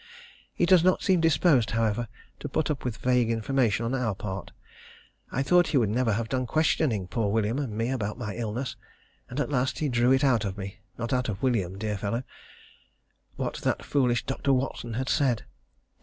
[0.55, 2.07] He does not seem disposed, however,
[2.39, 4.51] to put up with vague information on our part.
[5.31, 8.75] I thought he would never have done questioning poor William and me about my illness,
[9.29, 12.23] and at last he drew it out of me not out of William, dear fellow
[13.35, 14.53] what that foolish Dr.
[14.53, 15.43] Watson had said.